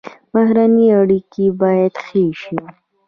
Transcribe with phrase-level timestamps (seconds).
[0.33, 2.57] بهرنۍ اړیکې باید ښې شي